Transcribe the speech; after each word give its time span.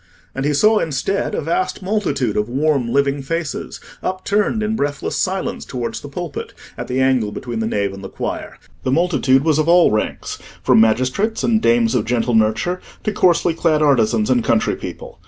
And 0.33 0.45
he 0.45 0.53
saw, 0.55 0.79
instead, 0.79 1.35
a 1.35 1.41
vast 1.41 1.83
multitude 1.83 2.35
of 2.35 2.49
warm, 2.49 2.91
living 2.91 3.21
faces, 3.21 3.79
upturned 4.01 4.63
in 4.63 4.75
breathless 4.75 5.15
silence 5.15 5.63
towards 5.63 6.01
the 6.01 6.09
pulpit, 6.09 6.55
at 6.75 6.87
the 6.87 6.99
angle 6.99 7.31
between 7.31 7.59
the 7.59 7.67
nave 7.67 7.93
and 7.93 8.03
the 8.03 8.09
choir. 8.09 8.57
The 8.81 8.91
multitude 8.91 9.43
was 9.43 9.59
of 9.59 9.69
all 9.69 9.91
ranks, 9.91 10.39
from 10.63 10.81
magistrates 10.81 11.43
and 11.43 11.61
dames 11.61 11.93
of 11.93 12.05
gentle 12.05 12.33
nurture 12.33 12.81
to 13.03 13.13
coarsely 13.13 13.53
clad 13.53 13.83
artisans 13.83 14.31
and 14.31 14.43
country 14.43 14.75
people. 14.75 15.19